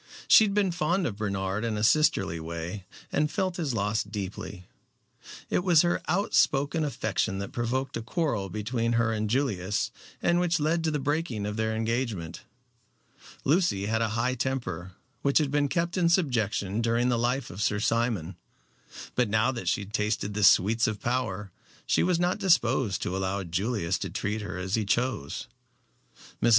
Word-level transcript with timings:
She 0.27 0.45
had 0.45 0.55
been 0.55 0.71
fond 0.71 1.05
of 1.05 1.17
Bernard 1.17 1.63
in 1.63 1.77
a 1.77 1.83
sisterly 1.83 2.39
way, 2.39 2.85
and 3.11 3.29
felt 3.29 3.57
his 3.57 3.75
loss 3.75 4.01
deeply. 4.03 4.67
It 5.47 5.63
was 5.63 5.83
her 5.83 6.01
outspoken 6.07 6.83
affection 6.83 7.37
that 7.37 7.51
provoked 7.51 7.95
a 7.95 8.01
quarrel 8.01 8.49
between 8.49 8.93
her 8.93 9.13
and 9.13 9.29
Julius, 9.29 9.91
and 10.19 10.39
which 10.39 10.59
led 10.59 10.83
to 10.85 10.89
the 10.89 10.97
breaking 10.97 11.45
of 11.45 11.55
their 11.55 11.75
engagement. 11.75 12.41
Lucy 13.45 13.85
had 13.85 14.01
a 14.01 14.09
high 14.17 14.33
temper, 14.33 14.93
which 15.21 15.37
had 15.37 15.51
been 15.51 15.67
kept 15.67 15.95
in 15.95 16.09
subjection 16.09 16.81
during 16.81 17.09
the 17.09 17.19
life 17.19 17.51
of 17.51 17.61
Sir 17.61 17.79
Simon. 17.79 18.35
But 19.13 19.29
now 19.29 19.51
that 19.51 19.67
she 19.67 19.85
tasted 19.85 20.33
the 20.33 20.43
sweets 20.43 20.87
of 20.87 20.99
power 20.99 21.51
she 21.85 22.01
was 22.01 22.19
not 22.19 22.39
disposed 22.39 23.03
to 23.03 23.15
allow 23.15 23.43
Julius 23.43 23.99
to 23.99 24.09
treat 24.09 24.41
her 24.41 24.57
as 24.57 24.73
he 24.73 24.83
chose. 24.83 25.45
Mrs. 26.41 26.49